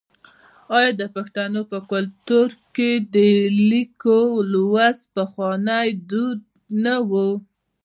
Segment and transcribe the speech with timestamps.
[0.77, 3.15] آیا د پښتنو په کلتور کې د
[3.69, 4.01] لیک
[4.51, 6.39] لوستل پخوانی دود
[6.83, 7.11] نه و؟